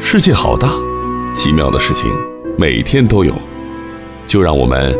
[0.00, 0.70] 世界好大，
[1.34, 2.10] 奇妙的事情
[2.56, 3.34] 每天都有，
[4.26, 4.96] 就让我们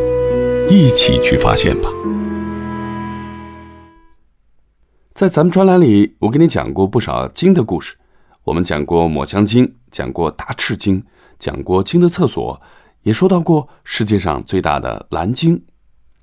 [0.69, 1.89] 一起去发现吧。
[5.15, 7.97] 在咱们专栏里，我给你讲过不少鲸的故事。
[8.45, 11.02] 我们讲过抹香鲸，讲过大赤鲸，
[11.38, 12.60] 讲过鲸的厕所，
[13.02, 15.64] 也说到过世界上最大的蓝鲸。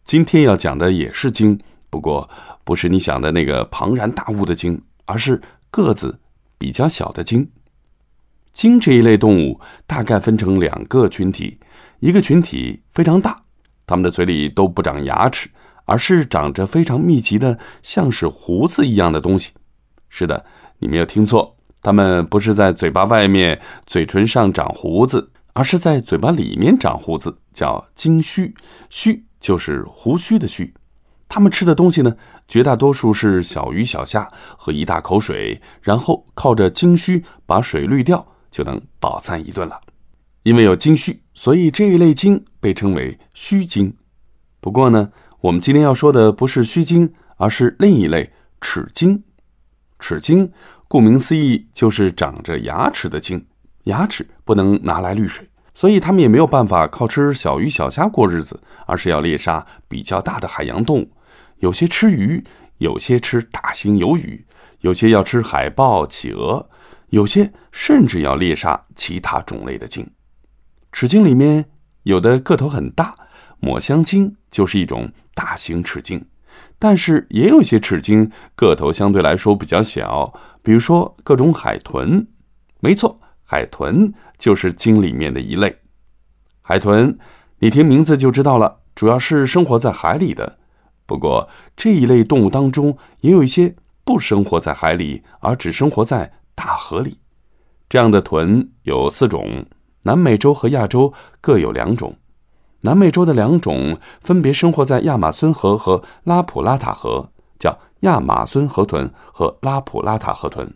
[0.04, 2.30] 今天要讲的也是鲸，不过
[2.64, 5.42] 不是你想的那个庞然大物的鲸，而是
[5.72, 6.20] 个子
[6.64, 7.52] 比较小的鲸。
[8.54, 11.60] 鲸这一类动物大概分成两个群体，
[12.00, 13.36] 一个群体非常大，
[13.86, 15.50] 它们的嘴里都不长牙齿，
[15.84, 19.52] 而是长着非常密集的像是胡子一样的东西。
[20.08, 20.46] 是的，
[20.80, 28.56] 你没有听错，它们不是在嘴巴外面、嘴唇上长胡子，而是在嘴巴里面长胡子，叫鲸须。
[28.90, 30.74] 须就是胡须的须。
[31.34, 32.16] 它们吃的东西呢，
[32.48, 38.28] 绝大多数是小鱼小虾和一大口水，然后靠着鲸须把水滤掉。
[38.52, 39.82] 就能饱餐一顿了，
[40.44, 43.98] 因为有鲸须，所以这一类鲸被称为须鲸。
[44.60, 48.32] 不过呢，我们今天要说的不是须鲸，而是另一类
[48.62, 49.24] 齿鲸。
[49.98, 50.52] 齿鲸
[50.88, 53.44] 顾名思义就是长着牙齿的鲸，
[53.86, 61.10] 牙齿不能拿来滤水，所以它们也没有办法靠吃小鱼小虾过日子，而是要猎杀比较大的海洋动物。
[61.64, 62.44] 有些吃鱼，
[62.80, 64.46] 有些吃大型鱿鱼，
[64.82, 66.70] 有些要吃海豹、企鹅。
[67.12, 70.06] 有些甚至要猎杀其他种类的鲸，
[70.92, 71.64] 齿鲸里面
[72.04, 73.16] 有的个头很大，
[73.62, 76.26] 抹香鲸就是一种大型齿鲸，
[76.78, 82.28] 但是也有一些齿鲸个头相对来说比较小，比如说各种海豚。
[82.82, 85.78] 没错，海豚就是鲸里面的一类。
[86.62, 87.18] 海豚，
[87.60, 90.58] 你听名字就知道了，主要是生活在海里的。
[91.06, 96.34] 不过这一类动物当中，也有一些不生活在海里，而只生活在。
[96.56, 97.18] 大河里，
[97.90, 99.66] 这样的豚有四种，
[100.04, 102.16] 南美洲和亚洲各有两种。
[102.82, 110.72] 南美洲的两种分别生活在亚马孙河和拉普拉塔河，叫亚马孙河豚和拉普拉塔河豚。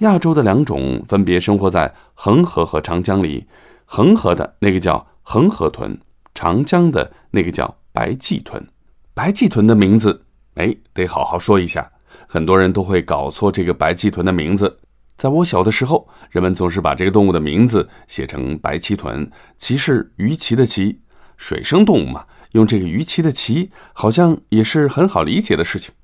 [0.00, 3.46] 亚洲的两种分别生活在恒河和长江里，
[3.86, 5.98] 恒河的那个叫恒河豚，
[6.34, 8.62] 长江的那个叫白鳍豚。
[9.16, 11.92] 白鳍豚的名字，哎，得好好说一下，
[12.26, 14.80] 很多人都会搞错这个白鳍豚的名字。
[15.16, 20.98] 在我小的时候，人们总是把这个动物的名字写成白鳍豚，鳍是鱼鳍的鳍，
[21.36, 25.94] 水生动物嘛，用这个鱼鳍的鳍好像也是很好理解的事情。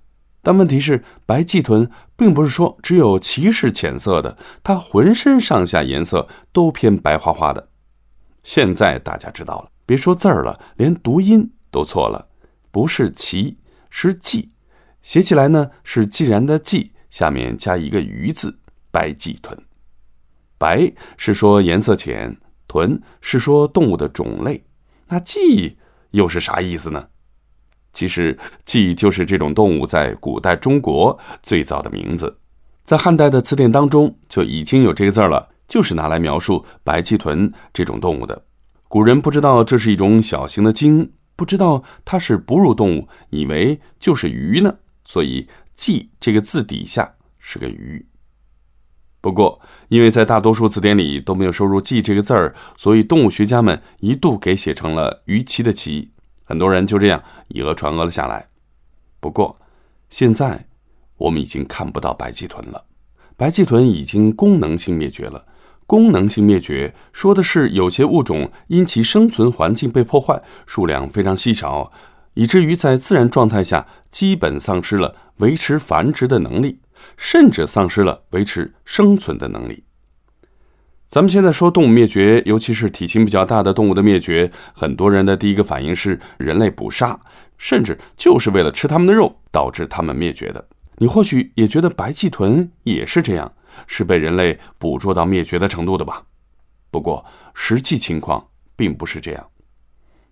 [0.41, 7.67] 但问题是，白鳍豚并不是说只有鳍是浅色的，它浑身上下颜色都偏白花花的。
[8.45, 12.29] 现在大家知道了，别说字儿了，连读音都错了，
[12.71, 13.57] 不是鳍，
[13.89, 14.49] 是鲫，
[15.03, 18.59] 写起来呢是既然的既，下面加一个鱼字。
[18.93, 19.57] 白鳍豚，
[20.59, 22.37] 白是说颜色浅，
[22.67, 24.65] 豚是说动物的种类，
[25.07, 25.77] 那鲫
[26.11, 27.07] 又是啥意思呢？
[27.93, 28.37] 其实
[28.67, 32.39] 鲫就是这种动物在古代中国最早的名字，
[32.83, 38.45] 在汉代的词典当中就已经有这个字了，就是拿来描述白鳍豚这种动物的。
[38.89, 48.05] 古人不知道这是一种小型的鲸，不知道它是哺乳动物，以为就是鱼呢，所以鲫这个字底下是个鱼。
[49.23, 49.59] 不过，
[49.89, 56.11] 因为在大多数字典里都没有收入“鲫”这个字儿，所以动物学家们一度给写成了“鱼鳍”的“鳍”，
[56.45, 58.47] 很多人就这样以讹传讹了下来。
[59.19, 59.59] 不过，
[60.11, 60.67] 现在
[61.17, 62.85] 我们已经看不到白鳍豚了，
[63.39, 65.47] 白鳍豚已经功能性灭绝了。
[65.91, 71.91] 功能性灭绝说的是有些物种因其生存环境被破坏，数量非常稀少，
[72.35, 76.79] 以至于在自然状态下基本丧失了维持繁殖的能力。
[77.17, 79.83] 甚至丧失了维持生存的能力。
[81.09, 87.19] 咱们现在说动物灭绝，尤其是体型比较大的动物的灭绝，很多人的第一个反应是人类捕杀，
[87.59, 90.65] 甚至就是为了吃它们的肉导致它们灭绝的。
[90.99, 93.51] 你或许也觉得白鳍豚也是这样，
[93.87, 96.25] 是被人类捕捉到灭绝的程度的吧？
[96.91, 97.25] 不过
[97.55, 99.47] 实际情况并不是这样。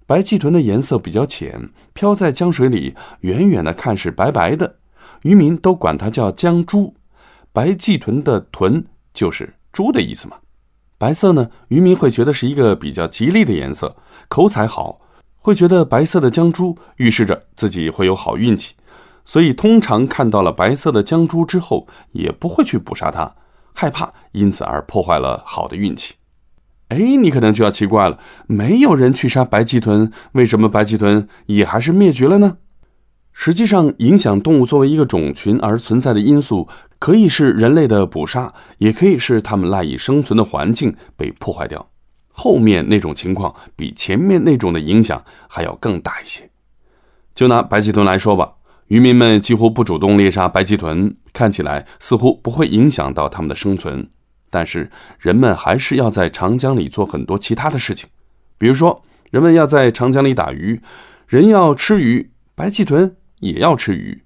[0.06, 4.76] 白鳍豚的颜色比较浅，漂在江水里，远远的看是白白的。
[5.22, 6.94] 渔民都管它叫江猪，
[7.52, 10.38] 白鳍豚的“豚”就是猪的意思嘛。
[10.96, 13.96] 白色呢，渔民会觉得是一个比较吉利的颜色，
[14.28, 15.00] 口彩好，
[15.36, 18.74] 会觉得白色的江猪预示着自己会有好运气，
[19.28, 23.30] 所以通常看到了白色的江猪之后，也不会去捕杀它，
[23.74, 26.14] 害怕因此而破坏了好的运气。
[26.88, 32.56] 哎，你可能就要奇怪了，没有人去杀白鳍豚，为什么白鳍豚也还是灭绝了呢？
[33.34, 36.66] 实际上，影响动物作为一个种群而存在的因素，
[36.98, 41.86] 可以是人类的捕杀，也可以是它们赖以生存的环境被破坏掉。
[42.32, 46.48] 后面那种情况比前面那种的影响还要更大一些。
[47.34, 48.50] 就拿白鳍豚来说吧，
[48.88, 54.10] 渔民们几乎不主动猎杀白鳍豚，看起来似乎不会影响到它们的生存。
[54.50, 58.08] 但是人们还是要在长江里做很多其他的事情，
[58.58, 60.80] 比如说，人们要在长江里打鱼，
[61.26, 63.14] 人要吃鱼，白鳍豚。
[63.40, 64.24] 也要吃鱼。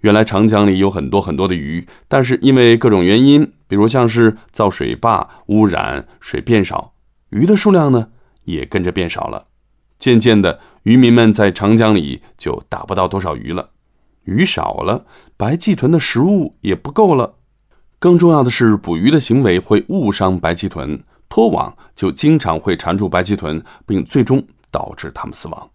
[0.00, 6.94] 原来长江里有很多很多的鱼，但是因为各种原因，比如像是造水坝、污染，水变少，
[7.28, 8.08] 鱼的数量呢
[8.44, 9.44] 也跟着变少了。
[9.98, 13.72] 渐渐的，渔民们在长江里就打不到多少鱼了。
[14.24, 15.04] 鱼少了，
[15.36, 17.34] 白鳍豚的食物也不够了。
[17.98, 25.70] 更重要的是，捕鱼的行为会误伤白鳍豚，拖网就经常会缠住白鳍豚，并最终导致它们死亡。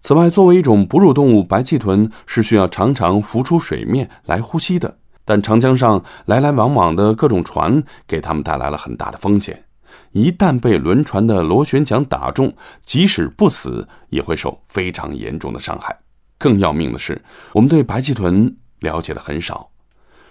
[0.00, 4.98] 此外，作为一种哺乳动物，白鳍豚是需要常常浮出水面来呼吸的。
[5.24, 9.64] 但长江上来来往往的各种船，给它们带来了很大的风险。
[10.10, 15.96] 一旦被轮船的螺旋桨打中，即使不死，也会受非常严重的伤害。
[16.42, 17.22] 更要命的是，
[17.52, 19.70] 我们对白鳍豚了解的很少。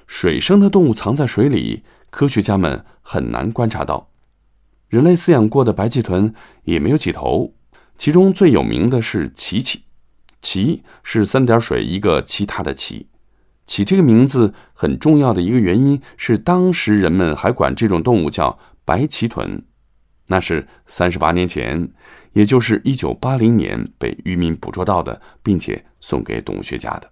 [0.06, 4.10] 水生的动物藏在水里，科学家们很难观察到。
[4.90, 6.34] 人类饲养过的白鳍豚
[6.66, 7.54] 也没有几头。
[7.98, 9.84] 其中最有名的是奇奇，
[10.42, 13.08] 奇是三点水一个其他的奇，
[13.66, 19.64] 起这个名字很重要的一个原因是，当时人们还管这种动物叫白鳍豚，
[20.32, 21.92] 那是三十八年前，
[22.32, 27.12] 也就是一九八零年被渔民捕捉到的，并且送给动物学家的。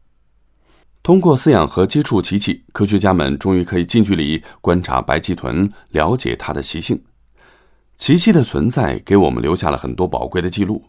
[1.03, 7.03] 通过饲养和接触琪琪，科学家们终于可以近距离观察白鳍豚，了解它的习性。
[7.97, 10.85] 琪琪的存在给我们留下了很多宝贵的记录。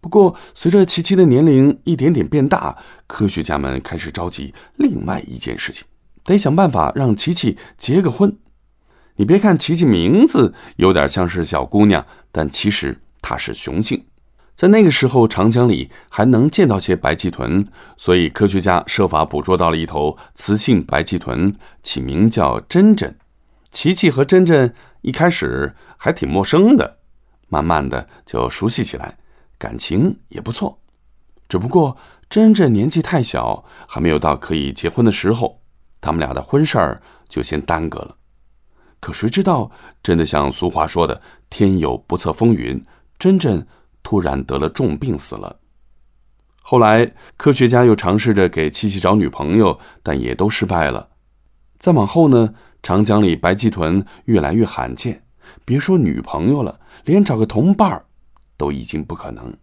[0.00, 2.78] 不过，随着琪琪的年龄一点点变大，
[3.08, 5.84] 科学家们开始着急另外一件事情，
[6.22, 8.38] 得想办法让琪琪结个婚。
[9.16, 14.04] 你别看琪琪名字有点像是小姑娘，但其实她是雄性。
[14.56, 17.66] 在那个时候，长江里还能见到些白鳍豚，
[17.96, 23.16] 所以科学家设法捕捉到了一头雌性白鳍豚，起名叫珍珍。
[23.70, 24.74] 琪琪和珍珍。
[25.02, 26.96] 一开始还挺陌生的，
[27.48, 29.18] 慢慢的就熟悉起来，
[29.58, 30.80] 感情也不错。
[31.46, 31.96] 只不过
[32.30, 35.60] 珍珍年纪太小，还没有到可以结婚的时候，
[36.00, 38.16] 他们俩的婚事儿就先耽搁了。
[39.04, 39.70] 可谁知道，
[40.02, 41.20] 真的像俗话说的
[41.50, 42.82] “天有不测风云”，
[43.20, 43.66] 珍珍
[44.02, 45.60] 突然得了重病死了。
[46.62, 51.06] 后来科学家又尝试着给七七找女朋友，但也都失败了。
[51.78, 52.54] 再往后呢？
[52.82, 55.22] 长江里白鳍豚越来越罕见，
[55.66, 58.06] 别说女朋友了，连找个同伴儿
[58.56, 59.54] 都已经不可能。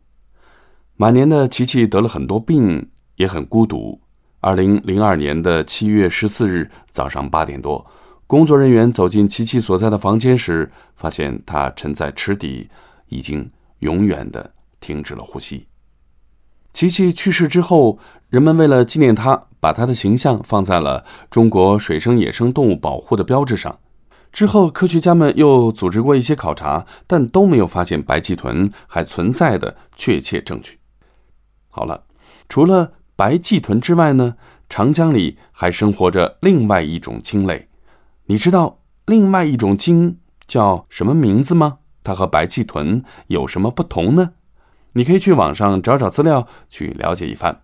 [0.97, 3.99] 晚年的琪琪得了很多病，也很孤独。
[4.39, 7.83] 二零零二年的七月十四日早上八点多，
[8.31, 12.69] 工作人员走进琪琪所在的房间时，发现他沉在池底，
[13.09, 15.67] 已经永远的停止了呼吸。
[16.71, 17.99] 琪琪去世之后，
[18.29, 19.47] 人们为了纪念他。
[19.59, 23.79] 把它的形象放在了中国水生野生动物保护的标志上。
[24.31, 30.79] 之后，科学家们又组织过一些考察，但都没有发现白鳍豚还存在的确切证据。
[31.69, 32.05] 好了，
[32.47, 34.37] 除了白鳍豚之外呢，
[34.69, 37.67] 长江里还生活着另外一种鲸类。
[38.25, 41.79] 你知道另外一种鲸叫什么名字吗？
[42.03, 44.31] 它和白鳍豚有什么不同呢？
[44.93, 47.61] 你可以去网上找找资料去了解一番。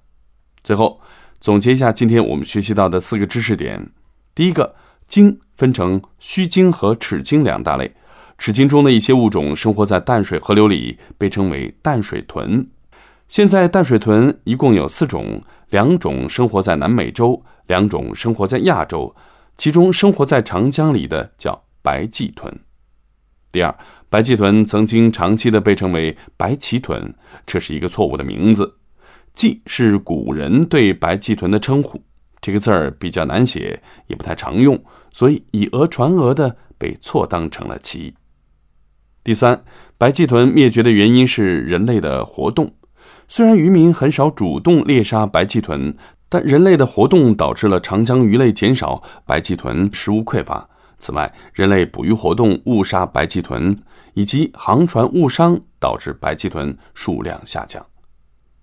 [0.64, 1.00] 最后。
[1.40, 3.92] 总结一下今天我们学习到的四个知识点：
[4.34, 4.74] 第一个，
[5.06, 7.94] 鲸分成须鲸和齿鲸两大类，
[8.40, 12.68] 齿鲸中的一些物种生活在淡水河流里，被称为淡水豚。
[13.28, 19.16] 现在淡水豚一共有四种，两种生活在南美洲，两种生活在亚洲，
[19.58, 22.60] 其中生活在长江里的叫白鳍豚。
[23.52, 23.76] 第二，
[24.10, 27.14] 白鳍豚曾经长期的被称为白鳍豚，
[27.46, 28.78] 这是一个错误的名字。
[29.34, 32.04] 鳍是古人对白鳍豚的称呼，
[32.40, 38.14] 这个字儿比较难写，也不太常用，所以以讹传讹的被错当成了鳍。
[39.24, 39.64] 第三，
[39.98, 42.74] 白鳍豚灭绝的原因是人类的活动。
[43.28, 45.96] 虽然渔民很少主动猎杀白鳍豚，
[46.30, 50.70] 但人类的活动导致了长江鱼类减少，白鳍豚食物匮乏。
[51.00, 53.78] 此外，人类捕鱼活动误杀白鳍豚，
[54.14, 57.86] 以及航船误伤导致白鳍豚数量下降。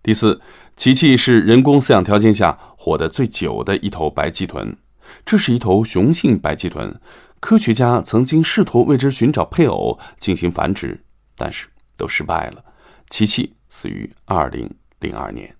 [0.02, 0.40] 第四，
[0.76, 4.76] 琪琪是人工饲养条件下活得最久的一头白鳍豚，
[5.24, 7.00] 这是一头雄性白鳍豚。
[7.40, 11.02] 科学家曾经试图为之寻找配偶进行繁殖，
[11.36, 12.64] 但是都失败了。
[13.08, 14.68] 琪琪死于二零
[14.98, 15.54] 零二年。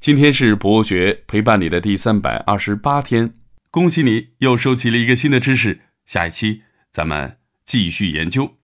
[0.00, 3.34] 今天是博学陪伴你的第三百二十八天，
[3.70, 5.82] 恭喜你又收集了一个新的知识。
[6.06, 8.56] 下一期咱们继续研究。